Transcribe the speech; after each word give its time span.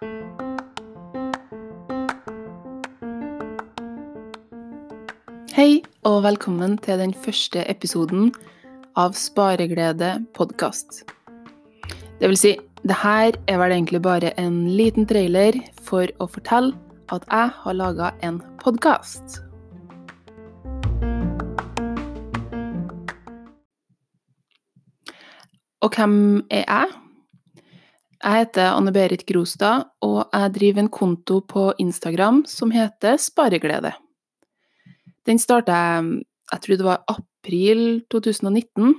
Hei, 0.00 0.06
og 6.08 6.22
velkommen 6.24 6.78
til 6.80 6.96
den 7.02 7.12
første 7.12 7.60
episoden 7.68 8.30
av 8.96 9.12
Spareglede 9.12 10.24
podkast. 10.32 11.04
Det 12.16 12.30
vil 12.32 12.38
si, 12.40 12.54
det 12.80 12.96
her 13.02 13.36
er 13.44 13.60
vel 13.60 13.74
egentlig 13.76 14.00
bare 14.00 14.32
en 14.40 14.72
liten 14.72 15.04
trailer 15.04 15.60
for 15.84 16.08
å 16.16 16.30
fortelle 16.32 16.72
at 17.12 17.28
jeg 17.28 17.52
har 17.60 17.76
laga 17.76 18.08
en 18.24 18.40
podkast. 18.64 19.44
Og 25.84 25.92
hvem 25.92 26.40
er 26.48 26.64
jeg? 26.64 26.88
Jeg 28.20 28.44
heter 28.44 28.74
Anne 28.74 28.92
Berit 28.92 29.22
Grostad, 29.24 29.86
og 30.04 30.28
jeg 30.28 30.52
driver 30.52 30.82
en 30.82 30.90
konto 30.92 31.40
på 31.40 31.70
Instagram 31.80 32.42
som 32.46 32.72
heter 32.74 33.16
Spareglede. 33.16 33.94
Den 35.24 35.40
starta 35.40 35.72
jeg 35.72 36.20
jeg 36.50 36.62
tror 36.64 36.76
det 36.76 36.86
var 36.86 37.04
april 37.08 38.02
2019, 38.10 38.94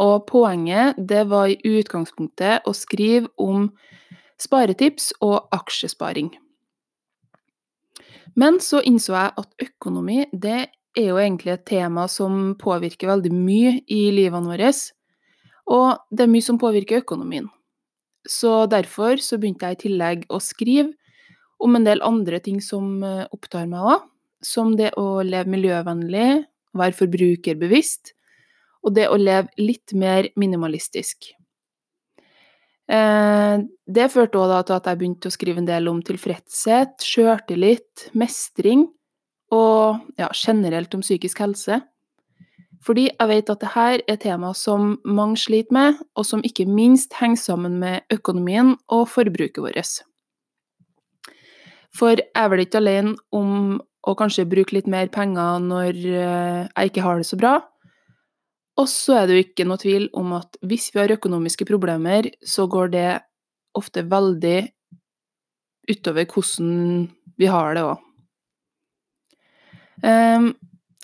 og 0.00 0.26
poenget 0.28 0.98
det 1.08 1.24
var 1.30 1.48
i 1.48 1.56
utgangspunktet 1.64 2.66
å 2.68 2.74
skrive 2.76 3.30
om 3.40 3.70
sparetips 4.40 5.10
og 5.24 5.48
aksjesparing. 5.52 6.30
Men 8.36 8.60
så 8.62 8.82
innså 8.86 9.16
jeg 9.16 9.32
at 9.42 9.64
økonomi 9.64 10.24
det 10.32 10.58
er 10.96 11.08
jo 11.08 11.18
egentlig 11.20 11.54
et 11.54 11.66
tema 11.68 12.06
som 12.08 12.54
påvirker 12.60 13.10
veldig 13.10 13.32
mye 13.34 13.72
i 13.88 14.02
livene 14.14 14.52
våre, 14.52 14.72
og 15.70 15.88
det 16.10 16.26
er 16.26 16.32
mye 16.32 16.44
som 16.44 16.60
påvirker 16.60 17.02
økonomien. 17.02 17.48
Så 18.30 18.64
derfor 18.70 19.18
så 19.22 19.40
begynte 19.40 19.66
jeg 19.66 19.78
i 19.78 19.82
tillegg 19.88 20.24
å 20.30 20.38
skrive 20.42 20.92
om 21.60 21.76
en 21.76 21.84
del 21.84 22.00
andre 22.06 22.38
ting 22.44 22.60
som 22.64 23.02
eh, 23.04 23.26
opptar 23.34 23.66
meg 23.68 23.84
òg, 23.96 24.06
som 24.44 24.72
det 24.78 24.94
å 25.00 25.20
leve 25.26 25.50
miljøvennlig, 25.52 26.44
være 26.78 26.96
forbrukerbevisst, 26.96 28.14
og 28.86 28.94
det 28.96 29.10
å 29.10 29.18
leve 29.20 29.50
litt 29.60 29.92
mer 29.98 30.30
minimalistisk. 30.40 31.32
Eh, 32.90 33.56
det 33.86 34.08
førte 34.14 34.40
òg 34.40 34.54
til 34.66 34.78
at 34.78 34.88
jeg 34.88 35.02
begynte 35.02 35.28
å 35.30 35.34
skrive 35.34 35.62
en 35.62 35.68
del 35.68 35.90
om 35.90 36.00
tilfredshet, 36.06 36.96
sjøltillit, 37.04 38.08
mestring 38.18 38.86
og 39.54 40.00
ja, 40.18 40.30
generelt 40.34 40.94
om 40.96 41.04
psykisk 41.04 41.42
helse. 41.44 41.82
Fordi 42.80 43.08
jeg 43.10 43.28
vet 43.28 43.50
at 43.52 43.60
dette 43.60 43.86
er 44.08 44.20
tema 44.22 44.54
som 44.56 44.94
mange 45.04 45.36
sliter 45.40 45.74
med, 45.76 45.98
og 46.16 46.24
som 46.24 46.44
ikke 46.46 46.64
minst 46.68 47.12
henger 47.20 47.42
sammen 47.42 47.76
med 47.82 48.06
økonomien 48.12 48.76
og 48.88 49.08
forbruket 49.12 49.60
vårt. 49.60 50.00
For 51.92 52.16
jeg 52.16 52.30
er 52.38 52.48
vel 52.52 52.64
ikke 52.64 52.80
alene 52.80 53.16
om 53.36 53.80
å 53.80 54.14
kanskje 54.16 54.48
bruke 54.48 54.78
litt 54.78 54.88
mer 54.88 55.10
penger 55.12 55.60
når 55.60 55.98
eh, 55.98 56.68
jeg 56.70 56.92
ikke 56.92 57.04
har 57.04 57.20
det 57.20 57.28
så 57.28 57.36
bra. 57.36 57.58
Og 58.80 58.88
så 58.88 59.18
er 59.18 59.26
det 59.28 59.36
jo 59.36 59.44
ikke 59.44 59.66
noe 59.68 59.80
tvil 59.82 60.06
om 60.16 60.32
at 60.38 60.56
hvis 60.64 60.88
vi 60.94 61.02
har 61.02 61.12
økonomiske 61.12 61.66
problemer, 61.68 62.30
så 62.40 62.64
går 62.70 62.94
det 62.94 63.08
ofte 63.76 64.06
veldig 64.08 64.60
utover 65.90 66.26
hvordan 66.30 67.10
vi 67.40 67.50
har 67.50 67.76
det 67.76 67.84
òg. 67.90 68.06
Ehm, 70.06 70.52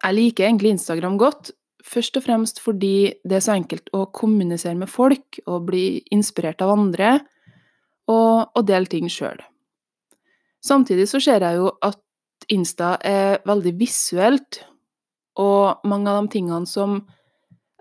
jeg 0.00 0.16
liker 0.16 0.46
egentlig 0.46 0.76
Instagram 0.76 1.18
godt, 1.20 1.52
først 1.86 2.18
og 2.18 2.26
fremst 2.26 2.60
fordi 2.62 3.14
det 3.24 3.38
er 3.38 3.44
så 3.44 3.56
enkelt 3.56 3.90
å 3.96 4.06
kommunisere 4.14 4.76
med 4.78 4.90
folk 4.90 5.40
og 5.46 5.68
bli 5.70 5.86
inspirert 6.14 6.62
av 6.64 6.74
andre, 6.74 7.18
og, 8.10 8.52
og 8.54 8.66
dele 8.66 8.90
ting 8.90 9.08
sjøl. 9.10 9.38
Samtidig 10.66 11.06
så 11.10 11.20
ser 11.22 11.44
jeg 11.46 11.60
jo 11.60 11.70
at 11.84 12.02
Insta 12.52 12.94
er 13.02 13.40
veldig 13.46 13.72
visuelt, 13.80 14.60
og 15.40 15.86
mange 15.88 16.10
av 16.10 16.22
de 16.22 16.36
tingene 16.36 16.68
som 16.70 17.00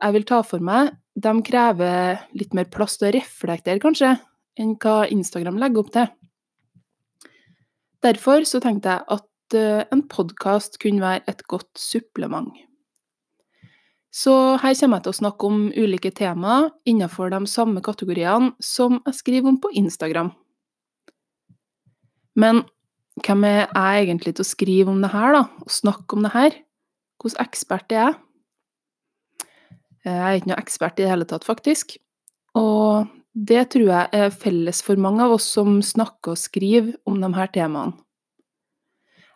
jeg 0.00 0.14
vil 0.16 0.26
ta 0.28 0.40
for 0.46 0.64
meg, 0.64 0.94
de 1.14 1.32
krever 1.46 2.24
litt 2.34 2.54
mer 2.56 2.68
plass 2.72 2.98
til 2.98 3.10
å 3.10 3.14
reflektere, 3.14 3.82
kanskje, 3.82 4.14
enn 4.58 4.74
hva 4.80 5.04
Instagram 5.12 5.60
legger 5.60 5.84
opp 5.84 5.92
til. 5.94 6.08
Derfor 8.04 8.44
så 8.48 8.60
tenkte 8.60 8.96
jeg 8.96 9.06
at 9.16 9.56
eh, 9.56 9.84
en 9.94 10.02
podkast 10.10 10.76
kunne 10.82 11.04
være 11.04 11.24
et 11.30 11.44
godt 11.48 11.70
supplement. 11.80 12.52
Så 14.14 14.32
her 14.62 14.76
kommer 14.78 15.00
jeg 15.00 15.06
til 15.06 15.12
å 15.12 15.18
snakke 15.18 15.48
om 15.48 15.62
ulike 15.74 16.12
temaer 16.14 16.68
innenfor 16.86 17.32
de 17.32 17.40
samme 17.50 17.82
kategoriene 17.82 18.52
som 18.62 19.00
jeg 19.00 19.18
skriver 19.18 19.50
om 19.50 19.58
på 19.58 19.72
Instagram. 19.74 20.30
Men 22.38 22.62
hvem 23.24 23.46
er 23.48 23.64
jeg 23.66 24.04
egentlig 24.04 24.36
til 24.36 24.46
å 24.46 24.52
skrive 24.52 24.94
om 24.94 25.02
det 25.02 25.10
her, 25.10 25.34
da? 25.34 25.42
Og 25.62 25.74
snakke 25.74 26.16
om 26.16 26.22
det 26.26 26.30
her? 26.34 26.54
Hvilken 27.22 27.42
ekspert 27.42 27.94
er 27.94 28.00
jeg? 28.00 28.14
Jeg 30.04 30.20
er 30.20 30.38
ikke 30.38 30.50
noe 30.50 30.60
ekspert 30.60 30.98
i 31.00 31.06
det 31.06 31.10
hele 31.10 31.26
tatt, 31.26 31.46
faktisk. 31.46 31.96
Og 32.58 33.08
det 33.34 33.64
tror 33.74 33.88
jeg 33.88 34.10
er 34.14 34.34
felles 34.34 34.82
for 34.84 35.00
mange 35.00 35.24
av 35.24 35.34
oss 35.38 35.46
som 35.56 35.80
snakker 35.82 36.34
og 36.34 36.42
skriver 36.42 36.92
om 37.08 37.18
de 37.22 37.30
her 37.34 37.50
temaene. 37.54 37.96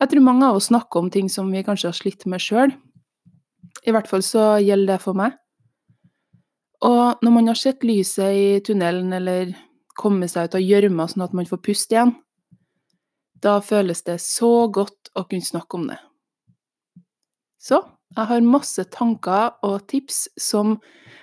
Jeg 0.00 0.10
tror 0.14 0.24
mange 0.26 0.48
av 0.48 0.56
oss 0.58 0.70
snakker 0.70 1.02
om 1.02 1.10
ting 1.12 1.28
som 1.30 1.50
vi 1.52 1.60
kanskje 1.66 1.90
har 1.90 1.98
slitt 1.98 2.24
med 2.26 2.42
sjøl. 2.42 2.72
I 3.82 3.94
hvert 3.94 4.08
fall 4.10 4.22
så 4.22 4.56
gjelder 4.62 4.94
det 4.94 5.02
for 5.02 5.18
meg. 5.18 5.38
Og 6.82 7.22
når 7.22 7.34
man 7.34 7.50
har 7.50 7.58
sett 7.58 7.84
lyset 7.86 8.34
i 8.34 8.46
tunnelen 8.66 9.12
eller 9.14 9.54
kommet 9.98 10.32
seg 10.32 10.48
ut 10.48 10.56
av 10.58 10.64
gjørma 10.64 11.06
sånn 11.10 11.26
at 11.26 11.34
man 11.36 11.48
får 11.48 11.62
puste 11.62 11.94
igjen, 11.94 12.14
da 13.42 13.58
føles 13.62 14.02
det 14.06 14.18
så 14.22 14.68
godt 14.72 15.10
å 15.18 15.24
kunne 15.26 15.46
snakke 15.46 15.78
om 15.78 15.88
det. 15.90 15.98
Så 17.62 17.80
jeg 18.16 18.28
har 18.28 18.44
masse 18.44 18.84
tanker 18.92 19.54
og 19.64 19.86
tips 19.90 20.26
som 20.40 20.76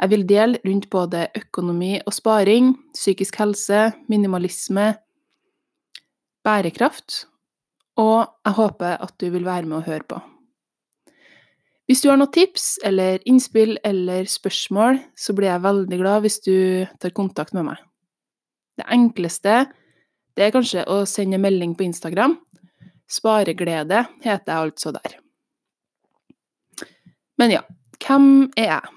jeg 0.00 0.12
vil 0.14 0.24
dele 0.26 0.60
rundt 0.64 0.88
både 0.90 1.26
økonomi 1.36 1.98
og 2.06 2.14
sparing, 2.14 2.72
psykisk 2.96 3.36
helse, 3.42 3.90
minimalisme, 4.08 4.94
bærekraft, 6.46 7.24
og 8.00 8.30
jeg 8.46 8.56
håper 8.56 8.96
at 8.96 9.16
du 9.20 9.28
vil 9.34 9.44
være 9.44 9.68
med 9.68 9.82
og 9.82 9.88
høre 9.90 10.06
på. 10.08 10.22
Hvis 11.90 12.04
du 12.04 12.06
har 12.06 12.20
noen 12.20 12.30
tips 12.30 12.76
eller 12.86 13.18
innspill 13.26 13.72
eller 13.82 14.28
spørsmål, 14.30 15.00
så 15.18 15.34
blir 15.34 15.48
jeg 15.50 15.62
veldig 15.64 15.96
glad 15.98 16.22
hvis 16.22 16.36
du 16.44 16.54
tar 17.02 17.10
kontakt 17.10 17.50
med 17.56 17.64
meg. 17.66 17.80
Det 18.78 18.84
enkleste 18.94 19.64
det 20.38 20.44
er 20.44 20.52
kanskje 20.54 20.84
å 20.86 21.00
sende 21.10 21.40
melding 21.42 21.72
på 21.74 21.82
Instagram. 21.88 22.36
Spareglede 23.10 24.04
heter 24.22 24.52
jeg 24.52 24.68
altså 24.68 24.92
der. 24.94 25.16
Men 27.42 27.56
ja, 27.56 27.64
hvem 27.98 28.28
er 28.54 28.68
jeg? 28.68 28.92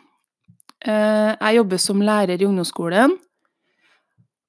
Eh, 0.85 1.31
jeg 1.33 1.57
jobber 1.57 1.81
som 1.81 2.03
lærer 2.05 2.37
i 2.37 2.45
ungdomsskolen. 2.45 3.15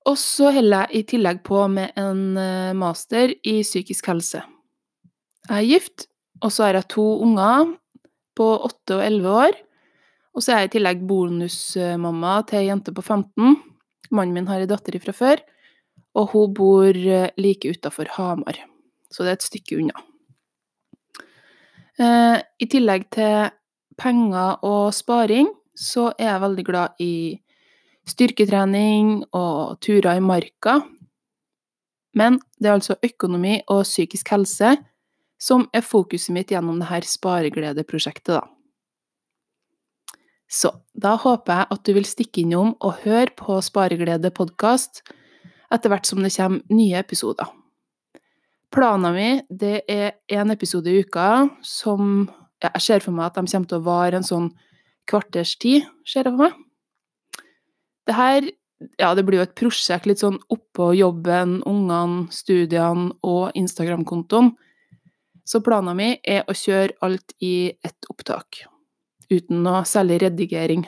Og 0.05 0.19
så 0.21 0.50
holder 0.53 0.84
jeg 0.84 1.00
i 1.00 1.06
tillegg 1.15 1.41
på 1.49 1.62
med 1.72 1.97
en 1.97 2.37
eh, 2.37 2.76
master 2.76 3.32
i 3.41 3.56
psykisk 3.65 4.12
helse. 4.12 4.44
Jeg 5.49 5.56
er 5.56 5.71
gift, 5.71 6.06
og 6.44 6.53
så 6.53 6.66
har 6.66 6.76
jeg 6.82 6.91
to 6.93 7.06
unger 7.25 7.72
på 8.37 8.47
8 8.67 8.99
og 8.99 9.05
elleve 9.05 9.39
år. 9.49 9.59
Og 10.34 10.43
så 10.43 10.53
er 10.53 10.65
jeg 10.65 10.72
i 10.72 10.75
tillegg 10.78 11.03
bonusmamma 11.06 12.41
til 12.49 12.62
ei 12.62 12.69
jente 12.69 12.95
på 12.95 13.05
15. 13.05 13.59
Mannen 14.15 14.34
min 14.34 14.49
har 14.50 14.62
ei 14.62 14.71
datter 14.71 14.99
fra 15.03 15.15
før 15.15 15.43
og 16.15 16.31
hun 16.33 16.55
bor 16.55 16.94
eh, 16.94 17.31
like 17.39 17.71
utafor 17.71 18.09
Hamar, 18.17 18.59
så 19.11 19.25
det 19.25 19.33
er 19.33 19.39
et 19.39 19.49
stykke 19.49 19.78
unna. 19.81 20.05
Eh, 21.99 22.39
I 22.39 22.67
tillegg 22.71 23.09
til 23.15 23.50
penger 23.99 24.62
og 24.67 24.94
sparing, 24.94 25.50
så 25.75 26.12
er 26.19 26.31
jeg 26.31 26.44
veldig 26.44 26.65
glad 26.67 27.03
i 27.03 27.15
styrketrening 28.06 29.25
og 29.34 29.81
turer 29.83 30.19
i 30.19 30.23
marka. 30.23 30.81
Men 32.15 32.39
det 32.61 32.69
er 32.69 32.77
altså 32.77 32.99
økonomi 33.03 33.59
og 33.67 33.82
psykisk 33.82 34.31
helse 34.31 34.76
som 35.41 35.67
er 35.75 35.85
fokuset 35.85 36.33
mitt 36.35 36.53
gjennom 36.53 36.81
dette 36.81 37.11
sparegledeprosjektet, 37.11 38.39
da. 38.39 38.45
Så 40.55 40.71
da 40.95 41.17
håper 41.19 41.57
jeg 41.57 41.71
at 41.75 41.85
du 41.87 41.93
vil 41.97 42.07
stikke 42.07 42.45
innom 42.45 42.75
og 42.85 43.01
høre 43.03 43.33
på 43.35 43.57
Spareglede 43.65 44.31
podkast 44.35 45.03
etter 45.73 45.91
hvert 45.91 46.07
som 46.07 46.21
det 46.23 46.31
kommer 46.37 46.63
nye 46.71 47.01
episoder. 47.01 47.49
Planen 48.75 49.15
min 49.17 49.41
det 49.51 49.83
er 49.91 50.15
én 50.31 50.53
episode 50.53 50.91
i 50.91 51.03
uka 51.03 51.49
som 51.63 52.29
ja, 52.63 52.71
Jeg 52.75 52.83
ser 52.83 53.03
for 53.05 53.13
meg 53.13 53.27
at 53.27 53.35
de 53.37 53.51
kommer 53.51 53.69
til 53.69 53.81
å 53.81 53.87
vare 53.87 54.17
en 54.17 54.27
sånn 54.27 54.53
kvarters 55.11 55.57
tid, 55.61 55.85
ser 56.07 56.25
jeg 56.25 56.33
for 56.33 56.47
meg. 56.47 56.55
Det 58.07 58.15
her 58.17 58.47
ja, 59.01 59.15
det 59.15 59.25
blir 59.25 59.41
jo 59.41 59.47
et 59.47 59.57
prosjekt 59.59 60.07
litt 60.09 60.23
sånn 60.23 60.39
oppå 60.53 60.93
jobben, 60.97 61.61
ungene, 61.69 62.29
studiene 62.33 63.13
og 63.25 63.55
Instagram-kontoen. 63.59 64.53
Så 65.44 65.61
planen 65.64 65.96
min 65.99 66.17
er 66.25 66.44
å 66.49 66.56
kjøre 66.56 66.96
alt 67.05 67.35
i 67.44 67.73
ett 67.85 68.08
opptak, 68.11 68.64
uten 69.31 69.62
noe 69.64 69.85
særlig 69.88 70.23
redigering. 70.25 70.87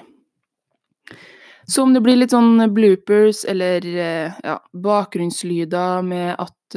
Så 1.67 1.83
om 1.83 1.93
det 1.93 2.01
blir 2.01 2.17
litt 2.17 2.33
sånn 2.33 2.63
bloopers 2.73 3.45
eller 3.49 3.85
ja, 3.85 4.57
bakgrunnslyder 4.73 6.07
med 6.07 6.37
at 6.39 6.77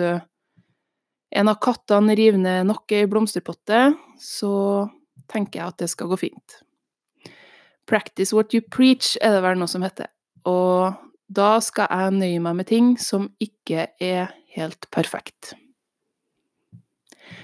en 1.29 1.51
av 1.51 1.59
kattene 1.61 2.15
river 2.17 2.41
ned 2.41 2.65
noe 2.71 2.97
i 2.97 3.05
blomsterpotte, 3.09 3.91
så 4.17 4.53
tenker 5.29 5.61
jeg 5.61 5.67
at 5.67 5.83
det 5.83 5.91
skal 5.91 6.09
gå 6.09 6.17
fint. 6.25 6.57
Practice 7.89 8.33
what 8.35 8.53
you 8.53 8.61
preach, 8.61 9.15
er 9.21 9.37
det 9.37 9.45
vel 9.45 9.61
noe 9.61 9.69
som 9.69 9.85
heter. 9.85 10.09
Og 10.49 10.97
da 11.29 11.55
skal 11.61 11.89
jeg 11.89 12.17
nøye 12.17 12.43
meg 12.43 12.59
med 12.59 12.69
ting 12.69 12.93
som 13.01 13.29
ikke 13.41 13.91
er 14.01 14.33
helt 14.55 14.89
perfekt. 14.93 15.53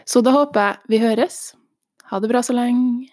Så 0.05 0.21
da 0.21 0.35
håper 0.35 0.61
jeg 0.61 0.91
vi 0.93 1.01
høres. 1.01 1.55
Ha 2.11 2.19
det 2.21 2.29
bra 2.29 2.43
så 2.45 2.53
lenge. 2.53 3.09